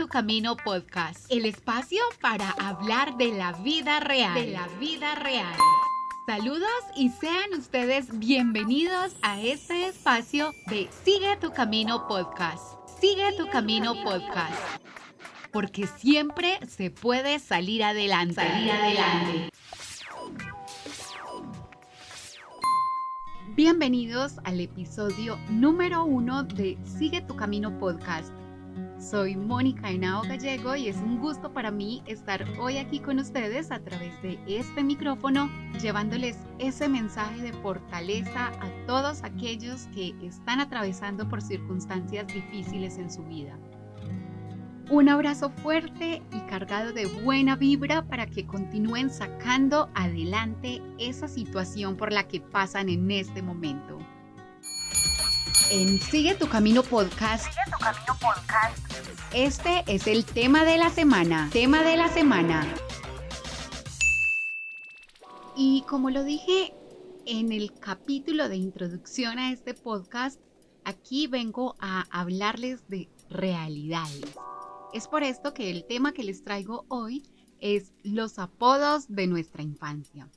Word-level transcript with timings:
tu 0.00 0.08
camino 0.08 0.56
podcast, 0.56 1.30
el 1.30 1.44
espacio 1.44 2.00
para 2.22 2.52
hablar 2.52 3.18
de 3.18 3.32
la 3.32 3.52
vida 3.52 4.00
real, 4.00 4.32
de 4.32 4.46
la 4.46 4.66
vida 4.80 5.14
real. 5.14 5.54
Saludos 6.24 6.70
y 6.96 7.10
sean 7.10 7.52
ustedes 7.58 8.18
bienvenidos 8.18 9.14
a 9.20 9.38
este 9.42 9.88
espacio 9.88 10.54
de 10.68 10.88
Sigue 11.04 11.36
tu 11.38 11.52
camino 11.52 12.08
podcast. 12.08 12.78
Sigue 12.98 13.36
tu 13.36 13.46
camino 13.50 13.92
podcast. 14.02 14.58
Porque 15.52 15.86
siempre 15.86 16.58
se 16.66 16.90
puede 16.90 17.38
salir 17.38 17.84
adelante. 17.84 18.36
Salir 18.36 18.70
adelante. 18.70 19.50
Bienvenidos 23.54 24.38
al 24.44 24.60
episodio 24.60 25.36
número 25.50 26.04
uno 26.04 26.44
de 26.44 26.78
Sigue 26.86 27.20
tu 27.20 27.36
Camino 27.36 27.78
Podcast. 27.78 28.32
Soy 29.00 29.34
Mónica 29.34 29.90
Henao 29.90 30.22
Gallego 30.22 30.76
y 30.76 30.88
es 30.88 30.96
un 30.98 31.18
gusto 31.20 31.54
para 31.54 31.70
mí 31.70 32.02
estar 32.04 32.44
hoy 32.60 32.76
aquí 32.76 33.00
con 33.00 33.18
ustedes 33.18 33.70
a 33.70 33.78
través 33.78 34.20
de 34.20 34.38
este 34.46 34.84
micrófono, 34.84 35.50
llevándoles 35.80 36.36
ese 36.58 36.86
mensaje 36.86 37.40
de 37.40 37.54
fortaleza 37.54 38.48
a 38.48 38.86
todos 38.86 39.24
aquellos 39.24 39.86
que 39.94 40.14
están 40.22 40.60
atravesando 40.60 41.26
por 41.30 41.40
circunstancias 41.40 42.26
difíciles 42.26 42.98
en 42.98 43.10
su 43.10 43.24
vida. 43.24 43.58
Un 44.90 45.08
abrazo 45.08 45.48
fuerte 45.48 46.22
y 46.30 46.40
cargado 46.40 46.92
de 46.92 47.06
buena 47.06 47.56
vibra 47.56 48.02
para 48.06 48.26
que 48.26 48.46
continúen 48.46 49.08
sacando 49.08 49.88
adelante 49.94 50.82
esa 50.98 51.26
situación 51.26 51.96
por 51.96 52.12
la 52.12 52.28
que 52.28 52.40
pasan 52.42 52.90
en 52.90 53.10
este 53.10 53.40
momento. 53.40 53.98
En 55.70 56.00
Sigue 56.00 56.34
tu 56.34 56.48
Camino 56.48 56.82
Podcast. 56.82 57.44
Sigue 57.44 57.62
tu 57.66 57.78
Camino 57.78 58.16
Podcast. 58.20 58.76
Este 59.32 59.84
es 59.86 60.08
el 60.08 60.24
tema 60.24 60.64
de 60.64 60.76
la 60.78 60.90
semana. 60.90 61.48
Tema 61.52 61.84
de 61.84 61.96
la 61.96 62.08
semana. 62.08 62.66
Y 65.56 65.82
como 65.82 66.10
lo 66.10 66.24
dije 66.24 66.74
en 67.24 67.52
el 67.52 67.72
capítulo 67.78 68.48
de 68.48 68.56
introducción 68.56 69.38
a 69.38 69.52
este 69.52 69.74
podcast, 69.74 70.40
aquí 70.84 71.28
vengo 71.28 71.76
a 71.78 72.04
hablarles 72.10 72.88
de 72.88 73.08
realidades. 73.28 74.26
Es 74.92 75.06
por 75.06 75.22
esto 75.22 75.54
que 75.54 75.70
el 75.70 75.84
tema 75.84 76.10
que 76.10 76.24
les 76.24 76.42
traigo 76.42 76.84
hoy 76.88 77.22
es 77.60 77.92
los 78.02 78.40
apodos 78.40 79.06
de 79.08 79.28
nuestra 79.28 79.62
infancia. 79.62 80.28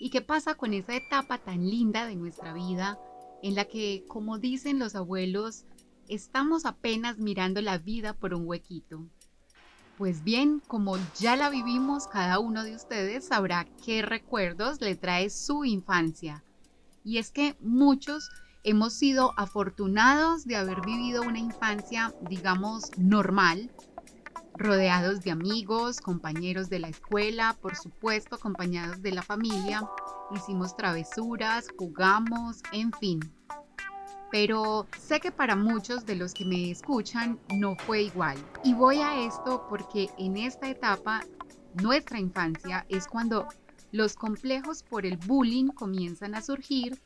¿Y 0.00 0.10
qué 0.10 0.20
pasa 0.20 0.56
con 0.56 0.74
esa 0.74 0.96
etapa 0.96 1.38
tan 1.38 1.64
linda 1.68 2.06
de 2.06 2.16
nuestra 2.16 2.52
vida 2.52 2.98
en 3.42 3.54
la 3.54 3.64
que, 3.66 4.04
como 4.08 4.38
dicen 4.38 4.78
los 4.78 4.94
abuelos, 4.94 5.64
estamos 6.08 6.64
apenas 6.64 7.18
mirando 7.18 7.60
la 7.60 7.78
vida 7.78 8.14
por 8.14 8.34
un 8.34 8.46
huequito? 8.46 9.06
Pues 9.96 10.22
bien, 10.22 10.62
como 10.66 10.96
ya 11.18 11.36
la 11.36 11.50
vivimos, 11.50 12.06
cada 12.06 12.38
uno 12.38 12.62
de 12.62 12.76
ustedes 12.76 13.26
sabrá 13.26 13.66
qué 13.84 14.02
recuerdos 14.02 14.80
le 14.80 14.94
trae 14.94 15.28
su 15.28 15.64
infancia. 15.64 16.44
Y 17.04 17.18
es 17.18 17.30
que 17.30 17.56
muchos 17.60 18.30
hemos 18.62 18.92
sido 18.92 19.32
afortunados 19.36 20.44
de 20.44 20.56
haber 20.56 20.80
vivido 20.82 21.22
una 21.22 21.38
infancia, 21.38 22.14
digamos, 22.28 22.90
normal, 22.96 23.70
rodeados 24.58 25.20
de 25.22 25.30
amigos, 25.30 26.00
compañeros 26.00 26.68
de 26.68 26.80
la 26.80 26.88
escuela, 26.88 27.56
por 27.60 27.76
supuesto, 27.76 28.36
acompañados 28.36 29.00
de 29.02 29.12
la 29.12 29.22
familia. 29.22 29.88
Hicimos 30.34 30.76
travesuras, 30.76 31.68
jugamos, 31.78 32.62
en 32.72 32.92
fin. 32.92 33.20
Pero 34.30 34.86
sé 34.98 35.20
que 35.20 35.30
para 35.30 35.56
muchos 35.56 36.04
de 36.04 36.16
los 36.16 36.34
que 36.34 36.44
me 36.44 36.70
escuchan 36.70 37.38
no 37.54 37.76
fue 37.76 38.02
igual. 38.02 38.36
Y 38.64 38.74
voy 38.74 38.98
a 38.98 39.24
esto 39.24 39.66
porque 39.68 40.10
en 40.18 40.36
esta 40.36 40.68
etapa, 40.68 41.22
nuestra 41.82 42.18
infancia, 42.18 42.84
es 42.88 43.06
cuando 43.06 43.48
los 43.90 44.16
complejos 44.16 44.82
por 44.82 45.06
el 45.06 45.16
bullying 45.16 45.68
comienzan 45.68 46.34
a 46.34 46.42
surgir 46.42 47.00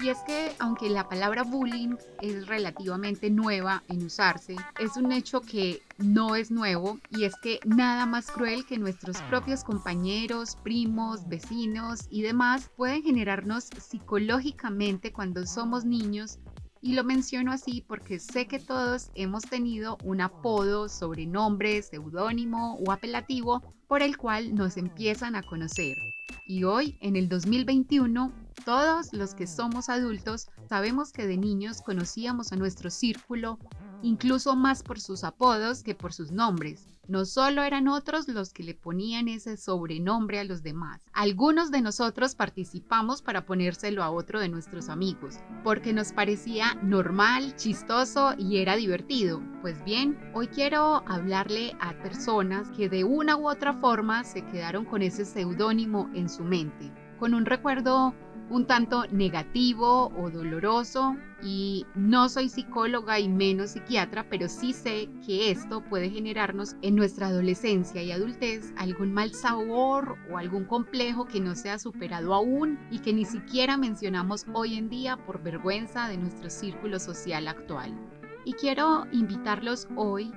y 0.00 0.10
es 0.10 0.18
que 0.20 0.52
aunque 0.58 0.88
la 0.88 1.08
palabra 1.08 1.42
bullying 1.42 1.96
es 2.22 2.46
relativamente 2.46 3.30
nueva 3.30 3.82
en 3.88 4.04
usarse, 4.04 4.56
es 4.78 4.96
un 4.96 5.12
hecho 5.12 5.40
que 5.40 5.82
no 5.98 6.36
es 6.36 6.50
nuevo 6.50 6.98
y 7.10 7.24
es 7.24 7.34
que 7.42 7.58
nada 7.64 8.06
más 8.06 8.30
cruel 8.30 8.64
que 8.64 8.78
nuestros 8.78 9.20
propios 9.22 9.64
compañeros, 9.64 10.56
primos, 10.62 11.28
vecinos 11.28 12.06
y 12.10 12.22
demás 12.22 12.70
pueden 12.76 13.02
generarnos 13.02 13.64
psicológicamente 13.64 15.12
cuando 15.12 15.46
somos 15.46 15.84
niños 15.84 16.38
y 16.80 16.94
lo 16.94 17.02
menciono 17.02 17.52
así 17.52 17.84
porque 17.86 18.20
sé 18.20 18.46
que 18.46 18.60
todos 18.60 19.10
hemos 19.14 19.42
tenido 19.42 19.98
un 20.04 20.20
apodo, 20.20 20.88
sobrenombre, 20.88 21.82
seudónimo 21.82 22.76
o 22.76 22.92
apelativo 22.92 23.62
por 23.88 24.02
el 24.02 24.16
cual 24.16 24.54
nos 24.54 24.76
empiezan 24.76 25.34
a 25.34 25.42
conocer. 25.42 25.96
Y 26.46 26.64
hoy, 26.64 26.96
en 27.00 27.16
el 27.16 27.28
2021, 27.28 28.32
todos 28.64 29.12
los 29.12 29.34
que 29.34 29.46
somos 29.46 29.88
adultos 29.88 30.48
sabemos 30.68 31.12
que 31.12 31.26
de 31.26 31.36
niños 31.36 31.80
conocíamos 31.80 32.52
a 32.52 32.56
nuestro 32.56 32.90
círculo 32.90 33.58
incluso 34.02 34.56
más 34.56 34.82
por 34.82 35.00
sus 35.00 35.24
apodos 35.24 35.82
que 35.82 35.94
por 35.94 36.12
sus 36.12 36.30
nombres. 36.30 36.86
No 37.08 37.24
solo 37.24 37.62
eran 37.62 37.88
otros 37.88 38.28
los 38.28 38.52
que 38.52 38.62
le 38.62 38.74
ponían 38.74 39.28
ese 39.28 39.56
sobrenombre 39.56 40.40
a 40.40 40.44
los 40.44 40.62
demás. 40.62 41.00
Algunos 41.14 41.70
de 41.70 41.80
nosotros 41.80 42.34
participamos 42.34 43.22
para 43.22 43.46
ponérselo 43.46 44.02
a 44.02 44.10
otro 44.10 44.40
de 44.40 44.50
nuestros 44.50 44.90
amigos, 44.90 45.38
porque 45.64 45.94
nos 45.94 46.12
parecía 46.12 46.74
normal, 46.82 47.56
chistoso 47.56 48.34
y 48.36 48.58
era 48.58 48.76
divertido. 48.76 49.42
Pues 49.62 49.82
bien, 49.84 50.18
hoy 50.34 50.48
quiero 50.48 51.02
hablarle 51.08 51.74
a 51.80 51.94
personas 52.02 52.68
que 52.76 52.90
de 52.90 53.04
una 53.04 53.38
u 53.38 53.48
otra 53.48 53.72
forma 53.72 54.22
se 54.24 54.44
quedaron 54.44 54.84
con 54.84 55.00
ese 55.00 55.24
seudónimo 55.24 56.10
en 56.12 56.28
su 56.28 56.44
mente, 56.44 56.92
con 57.18 57.32
un 57.32 57.46
recuerdo 57.46 58.14
un 58.50 58.66
tanto 58.66 59.04
negativo 59.10 60.08
o 60.16 60.30
doloroso 60.30 61.16
y 61.42 61.86
no 61.94 62.28
soy 62.28 62.48
psicóloga 62.48 63.20
y 63.20 63.28
menos 63.28 63.70
psiquiatra, 63.70 64.26
pero 64.28 64.48
sí 64.48 64.72
sé 64.72 65.08
que 65.24 65.50
esto 65.50 65.82
puede 65.84 66.10
generarnos 66.10 66.74
en 66.82 66.96
nuestra 66.96 67.28
adolescencia 67.28 68.02
y 68.02 68.10
adultez 68.10 68.72
algún 68.76 69.12
mal 69.12 69.32
sabor 69.34 70.16
o 70.30 70.38
algún 70.38 70.64
complejo 70.64 71.26
que 71.26 71.40
no 71.40 71.54
se 71.54 71.70
ha 71.70 71.78
superado 71.78 72.34
aún 72.34 72.78
y 72.90 73.00
que 73.00 73.12
ni 73.12 73.24
siquiera 73.24 73.76
mencionamos 73.76 74.46
hoy 74.52 74.76
en 74.76 74.88
día 74.88 75.16
por 75.16 75.42
vergüenza 75.42 76.08
de 76.08 76.16
nuestro 76.16 76.50
círculo 76.50 76.98
social 76.98 77.46
actual. 77.48 77.94
Y 78.44 78.54
quiero 78.54 79.06
invitarlos 79.12 79.88
hoy 79.96 80.32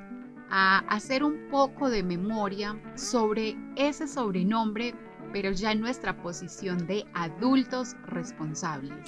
a 0.49 0.79
hacer 0.89 1.23
un 1.23 1.47
poco 1.49 1.89
de 1.89 2.03
memoria 2.03 2.79
sobre 2.95 3.55
ese 3.77 4.05
sobrenombre 4.05 4.93
pero 5.31 5.51
ya 5.51 5.71
en 5.71 5.81
nuestra 5.81 6.21
posición 6.21 6.85
de 6.87 7.05
adultos 7.13 7.95
responsables. 8.05 9.05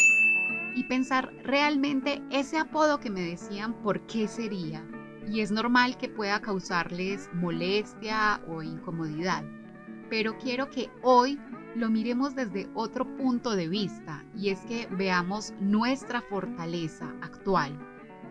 Y 0.75 0.85
pensar 0.85 1.31
realmente 1.43 2.21
ese 2.31 2.57
apodo 2.57 2.99
que 2.99 3.09
me 3.09 3.21
decían, 3.21 3.73
¿por 3.81 4.05
qué 4.07 4.27
sería? 4.27 4.83
Y 5.27 5.41
es 5.41 5.51
normal 5.51 5.97
que 5.97 6.09
pueda 6.09 6.41
causarles 6.41 7.29
molestia 7.33 8.41
o 8.47 8.61
incomodidad. 8.61 9.43
Pero 10.09 10.37
quiero 10.37 10.69
que 10.69 10.89
hoy 11.01 11.39
lo 11.75 11.89
miremos 11.89 12.35
desde 12.35 12.69
otro 12.73 13.05
punto 13.17 13.55
de 13.55 13.67
vista 13.67 14.23
y 14.35 14.49
es 14.49 14.59
que 14.61 14.87
veamos 14.91 15.53
nuestra 15.59 16.21
fortaleza 16.21 17.13
actual. 17.21 17.77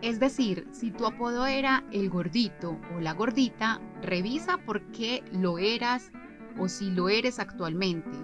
Es 0.01 0.19
decir, 0.19 0.67
si 0.71 0.91
tu 0.91 1.05
apodo 1.05 1.45
era 1.45 1.85
el 1.91 2.09
gordito 2.09 2.77
o 2.95 2.99
la 2.99 3.13
gordita, 3.13 3.79
revisa 4.01 4.57
por 4.57 4.81
qué 4.91 5.23
lo 5.31 5.57
eras 5.57 6.11
o 6.59 6.67
si 6.67 6.91
lo 6.91 7.09
eres 7.09 7.39
actualmente, 7.39 8.17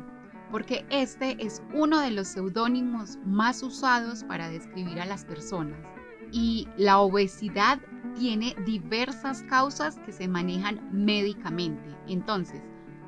porque 0.51 0.85
este 0.89 1.43
es 1.43 1.61
uno 1.73 1.99
de 1.99 2.11
los 2.11 2.27
seudónimos 2.27 3.17
más 3.25 3.61
usados 3.63 4.23
para 4.23 4.49
describir 4.49 4.99
a 4.99 5.05
las 5.05 5.25
personas. 5.25 5.79
Y 6.31 6.67
la 6.77 6.99
obesidad 6.99 7.79
tiene 8.15 8.55
diversas 8.65 9.43
causas 9.43 9.99
que 10.05 10.11
se 10.11 10.27
manejan 10.27 10.79
médicamente. 10.91 11.95
Entonces, 12.07 12.61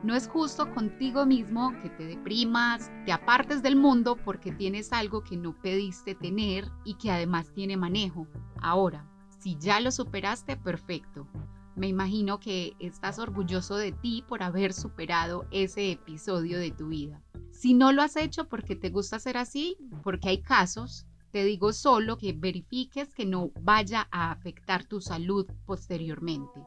no 0.03 0.15
es 0.15 0.27
justo 0.27 0.71
contigo 0.73 1.27
mismo 1.27 1.73
que 1.83 1.89
te 1.91 2.05
deprimas, 2.05 2.91
te 3.05 3.11
apartes 3.11 3.61
del 3.61 3.75
mundo 3.75 4.15
porque 4.15 4.51
tienes 4.51 4.91
algo 4.93 5.23
que 5.23 5.37
no 5.37 5.53
pediste 5.53 6.15
tener 6.15 6.67
y 6.83 6.95
que 6.95 7.11
además 7.11 7.51
tiene 7.53 7.77
manejo. 7.77 8.27
Ahora, 8.61 9.05
si 9.37 9.57
ya 9.59 9.79
lo 9.79 9.91
superaste, 9.91 10.57
perfecto. 10.57 11.27
Me 11.75 11.87
imagino 11.87 12.39
que 12.39 12.75
estás 12.79 13.17
orgulloso 13.19 13.77
de 13.77 13.91
ti 13.91 14.23
por 14.27 14.43
haber 14.43 14.73
superado 14.73 15.45
ese 15.51 15.91
episodio 15.91 16.59
de 16.59 16.71
tu 16.71 16.89
vida. 16.89 17.21
Si 17.51 17.73
no 17.73 17.91
lo 17.91 18.01
has 18.01 18.15
hecho 18.15 18.47
porque 18.49 18.75
te 18.75 18.89
gusta 18.89 19.19
ser 19.19 19.37
así, 19.37 19.77
porque 20.03 20.29
hay 20.29 20.41
casos, 20.41 21.05
te 21.31 21.45
digo 21.45 21.71
solo 21.71 22.17
que 22.17 22.33
verifiques 22.33 23.13
que 23.13 23.25
no 23.25 23.51
vaya 23.61 24.07
a 24.11 24.31
afectar 24.31 24.85
tu 24.85 24.99
salud 24.99 25.47
posteriormente. 25.65 26.59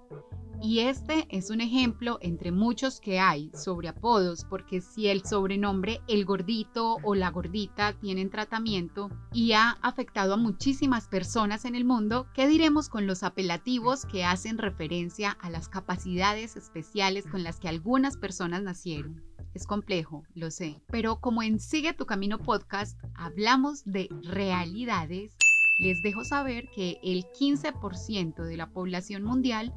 Y 0.63 0.81
este 0.81 1.27
es 1.31 1.51
un 1.51 1.61
ejemplo 1.61 2.19
entre 2.23 2.53
muchos 2.53 3.01
que 3.01 3.21
hay 3.21 3.51
sobre 3.55 3.89
apodos, 3.89 4.45
porque 4.49 4.81
si 4.81 5.09
el 5.09 5.25
sobrenombre 5.25 6.01
el 6.09 6.25
gordito 6.25 6.97
o 7.03 7.15
la 7.15 7.31
gordita 7.31 7.93
tienen 7.93 8.31
tratamiento 8.31 9.11
y 9.33 9.53
ha 9.53 9.73
afectado 9.83 10.35
a 10.35 10.39
muchísimas 10.39 11.09
personas 11.09 11.65
en 11.65 11.75
el 11.75 11.85
mundo, 11.85 12.27
¿qué 12.35 12.47
diremos 12.47 12.89
con 12.89 13.07
los 13.07 13.23
apelativos 13.23 14.07
que 14.07 14.25
hacen 14.25 14.59
referencia 14.59 15.33
a 15.41 15.51
las 15.51 15.69
capacidades 15.69 16.57
especiales 16.57 17.27
con 17.27 17.43
las 17.43 17.61
que 17.61 17.69
algunas 17.69 18.17
personas 18.17 18.63
nacieron? 18.63 19.23
Es 19.55 19.67
complejo, 19.67 20.25
lo 20.35 20.51
sé, 20.51 20.83
pero 20.89 21.21
como 21.21 21.43
en 21.43 21.61
Sigue 21.61 21.93
tu 21.93 22.07
Camino 22.07 22.39
podcast 22.39 22.99
hablamos 23.15 23.85
de 23.85 24.09
realidades, 24.23 25.37
les 25.79 26.03
dejo 26.03 26.25
saber 26.25 26.69
que 26.75 26.99
el 27.03 27.25
15% 27.39 28.45
de 28.45 28.57
la 28.57 28.71
población 28.71 29.23
mundial 29.23 29.73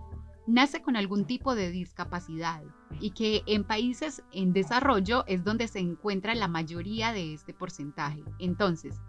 nace 0.48 0.82
con 0.82 0.96
algún 0.96 1.26
tipo 1.26 1.56
de 1.56 1.70
discapacidad 1.70 2.64
y 3.02 3.12
que 3.12 3.44
en 3.46 3.66
países 3.66 4.24
en 4.32 4.54
desarrollo 4.54 5.26
es 5.28 5.44
donde 5.44 5.68
se 5.68 5.80
encuentra 5.80 6.34
la 6.36 6.48
mayoría 6.48 7.12
de 7.12 7.34
este 7.34 7.54
porcentaje. 7.54 8.24
Entonces, 8.40 9.00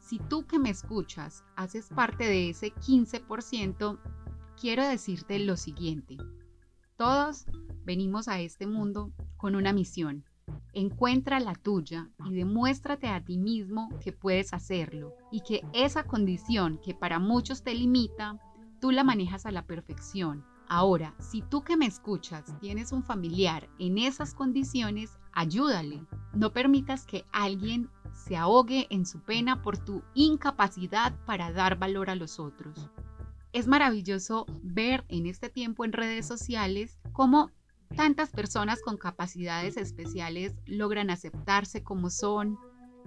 si 0.00 0.18
tú 0.18 0.44
que 0.46 0.58
me 0.58 0.70
escuchas 0.70 1.44
haces 1.54 1.88
parte 1.88 2.24
de 2.24 2.50
ese 2.50 2.74
15%, 2.74 3.98
quiero 4.60 4.86
decirte 4.86 5.38
lo 5.38 5.56
siguiente. 5.56 6.16
Todos 6.96 7.46
venimos 7.84 8.26
a 8.26 8.40
este 8.40 8.66
mundo 8.66 9.12
con 9.36 9.54
una 9.54 9.72
misión. 9.72 10.24
Encuentra 10.72 11.38
la 11.38 11.54
tuya 11.54 12.10
y 12.26 12.34
demuéstrate 12.34 13.06
a 13.06 13.24
ti 13.24 13.38
mismo 13.38 13.88
que 14.02 14.12
puedes 14.12 14.52
hacerlo 14.52 15.14
y 15.30 15.42
que 15.42 15.62
esa 15.72 16.02
condición 16.02 16.80
que 16.84 16.94
para 16.94 17.20
muchos 17.20 17.62
te 17.62 17.74
limita, 17.74 18.38
tú 18.80 18.90
la 18.90 19.04
manejas 19.04 19.46
a 19.46 19.52
la 19.52 19.66
perfección. 19.66 20.44
Ahora, 20.72 21.16
si 21.18 21.42
tú 21.42 21.64
que 21.64 21.76
me 21.76 21.86
escuchas 21.86 22.44
tienes 22.60 22.92
un 22.92 23.02
familiar 23.02 23.68
en 23.80 23.98
esas 23.98 24.34
condiciones, 24.34 25.18
ayúdale. 25.32 26.06
No 26.32 26.52
permitas 26.52 27.04
que 27.06 27.24
alguien 27.32 27.90
se 28.14 28.36
ahogue 28.36 28.86
en 28.88 29.04
su 29.04 29.20
pena 29.20 29.62
por 29.62 29.78
tu 29.78 30.04
incapacidad 30.14 31.12
para 31.26 31.50
dar 31.50 31.76
valor 31.76 32.08
a 32.08 32.14
los 32.14 32.38
otros. 32.38 32.88
Es 33.52 33.66
maravilloso 33.66 34.46
ver 34.62 35.04
en 35.08 35.26
este 35.26 35.48
tiempo 35.48 35.84
en 35.84 35.92
redes 35.92 36.24
sociales 36.24 37.00
cómo 37.12 37.50
tantas 37.96 38.30
personas 38.30 38.80
con 38.80 38.96
capacidades 38.96 39.76
especiales 39.76 40.54
logran 40.66 41.10
aceptarse 41.10 41.82
como 41.82 42.10
son 42.10 42.56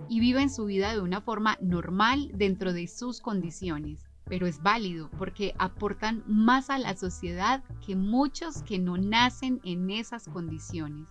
y 0.10 0.20
viven 0.20 0.50
su 0.50 0.66
vida 0.66 0.92
de 0.92 1.00
una 1.00 1.22
forma 1.22 1.58
normal 1.62 2.30
dentro 2.34 2.74
de 2.74 2.90
sus 2.90 3.22
condiciones. 3.22 4.13
Pero 4.26 4.48
es 4.48 4.62
válido 4.62 5.10
porque 5.18 5.54
aportan 5.60 6.24
más 6.28 6.70
a 6.70 6.78
la 6.78 6.96
sociedad 6.96 7.64
que 7.86 7.96
muchos 7.96 8.64
que 8.64 8.80
no 8.80 8.98
nacen 8.98 9.60
en 9.64 9.90
esas 9.90 10.28
condiciones. 10.28 11.08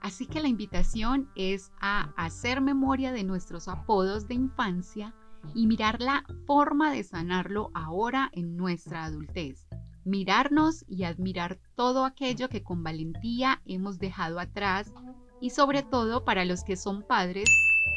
Así 0.00 0.26
que 0.26 0.42
la 0.42 0.48
invitación 0.48 1.30
es 1.34 1.72
a 1.80 2.12
hacer 2.16 2.60
memoria 2.60 3.10
de 3.10 3.24
nuestros 3.24 3.68
apodos 3.68 4.28
de 4.28 4.34
infancia 4.34 5.14
y 5.54 5.66
mirar 5.66 6.00
la 6.00 6.24
forma 6.46 6.92
de 6.92 7.02
sanarlo 7.04 7.70
ahora 7.74 8.30
en 8.32 8.56
nuestra 8.56 9.04
adultez. 9.04 9.66
Mirarnos 10.04 10.84
y 10.86 11.04
admirar 11.04 11.58
todo 11.74 12.04
aquello 12.04 12.48
que 12.50 12.62
con 12.62 12.84
valentía 12.84 13.62
hemos 13.64 13.98
dejado 13.98 14.38
atrás 14.38 14.92
y 15.40 15.50
sobre 15.50 15.82
todo 15.82 16.24
para 16.24 16.44
los 16.44 16.64
que 16.64 16.76
son 16.76 17.02
padres, 17.02 17.48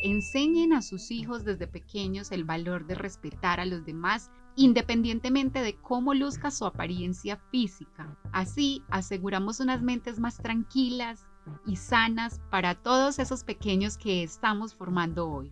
enseñen 0.02 0.74
a 0.74 0.82
sus 0.82 1.12
hijos 1.12 1.44
desde 1.44 1.68
pequeños 1.68 2.32
el 2.32 2.44
valor 2.44 2.88
de 2.88 2.96
respetar 2.96 3.60
a 3.60 3.66
los 3.66 3.86
demás 3.86 4.32
independientemente 4.58 5.62
de 5.62 5.76
cómo 5.76 6.16
luzca 6.16 6.50
su 6.50 6.66
apariencia 6.66 7.38
física. 7.52 8.18
Así 8.34 8.82
aseguramos 8.90 9.60
unas 9.60 9.84
mentes 9.84 10.20
más 10.20 10.38
tranquilas 10.38 11.26
y 11.66 11.76
sanas 11.76 12.42
para 12.50 12.74
todos 12.74 13.20
esos 13.20 13.44
pequeños 13.44 13.98
que 13.98 14.24
estamos 14.24 14.74
formando 14.74 15.30
hoy. 15.30 15.52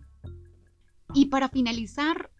Y 1.14 1.26
para 1.26 1.48
finalizar, 1.48 2.30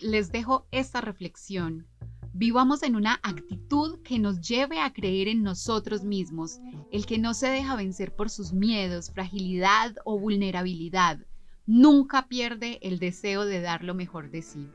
les 0.00 0.30
dejo 0.30 0.66
esta 0.70 1.00
reflexión. 1.00 1.86
Vivamos 2.34 2.82
en 2.82 2.94
una 2.94 3.14
actitud 3.22 4.00
que 4.02 4.18
nos 4.18 4.40
lleve 4.40 4.80
a 4.80 4.92
creer 4.92 5.28
en 5.28 5.42
nosotros 5.42 6.04
mismos, 6.04 6.60
el 6.90 7.06
que 7.06 7.18
no 7.18 7.32
se 7.32 7.48
deja 7.48 7.74
vencer 7.74 8.14
por 8.14 8.28
sus 8.28 8.52
miedos, 8.52 9.10
fragilidad 9.10 9.94
o 10.04 10.18
vulnerabilidad. 10.18 11.20
Nunca 11.66 12.28
pierde 12.28 12.78
el 12.82 12.98
deseo 12.98 13.46
de 13.46 13.62
dar 13.62 13.82
lo 13.82 13.94
mejor 13.94 14.30
de 14.30 14.42
sí. 14.42 14.68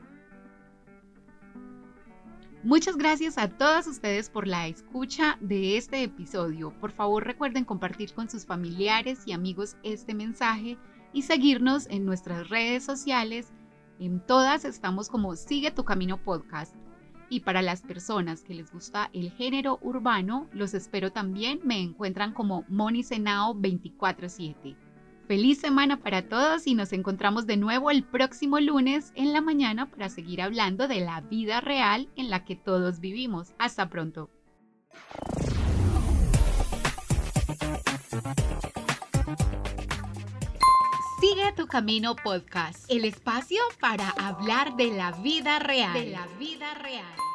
Muchas 2.64 2.96
gracias 2.96 3.38
a 3.38 3.48
todas 3.48 3.86
ustedes 3.86 4.30
por 4.30 4.48
la 4.48 4.66
escucha 4.66 5.38
de 5.40 5.76
este 5.76 6.02
episodio. 6.02 6.72
Por 6.80 6.90
favor 6.90 7.24
recuerden 7.24 7.64
compartir 7.64 8.12
con 8.12 8.28
sus 8.28 8.46
familiares 8.46 9.20
y 9.26 9.32
amigos 9.32 9.76
este 9.84 10.12
mensaje 10.12 10.76
y 11.12 11.22
seguirnos 11.22 11.86
en 11.88 12.04
nuestras 12.04 12.48
redes 12.48 12.82
sociales. 12.82 13.52
En 14.00 14.18
todas 14.18 14.64
estamos 14.64 15.08
como 15.08 15.36
Sigue 15.36 15.70
tu 15.70 15.84
Camino 15.84 16.18
Podcast. 16.18 16.74
Y 17.30 17.40
para 17.40 17.62
las 17.62 17.82
personas 17.82 18.42
que 18.42 18.54
les 18.54 18.72
gusta 18.72 19.08
el 19.12 19.30
género 19.30 19.78
urbano, 19.80 20.48
los 20.52 20.74
espero 20.74 21.12
también. 21.12 21.60
Me 21.62 21.80
encuentran 21.80 22.32
como 22.32 22.64
Moni 22.68 23.04
Senao 23.04 23.54
24-7. 23.54 24.87
Feliz 25.28 25.60
semana 25.60 26.00
para 26.00 26.26
todos 26.26 26.66
y 26.66 26.74
nos 26.74 26.94
encontramos 26.94 27.46
de 27.46 27.58
nuevo 27.58 27.90
el 27.90 28.02
próximo 28.02 28.58
lunes 28.60 29.12
en 29.14 29.34
la 29.34 29.42
mañana 29.42 29.90
para 29.90 30.08
seguir 30.08 30.40
hablando 30.40 30.88
de 30.88 31.00
la 31.00 31.20
vida 31.20 31.60
real 31.60 32.08
en 32.16 32.30
la 32.30 32.46
que 32.46 32.56
todos 32.56 32.98
vivimos. 32.98 33.52
Hasta 33.58 33.90
pronto. 33.90 34.30
Sigue 41.20 41.52
tu 41.54 41.66
camino 41.66 42.16
podcast, 42.16 42.90
el 42.90 43.04
espacio 43.04 43.60
para 43.80 44.08
hablar 44.08 44.76
de 44.76 44.96
la 44.96 45.12
vida 45.12 45.58
real. 45.58 45.92
De 45.92 46.06
la 46.06 46.26
vida 46.38 46.72
real. 46.72 47.27